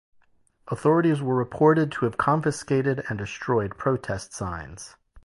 [0.69, 4.95] Authorities were reported to have confiscated and destroyed protest signs.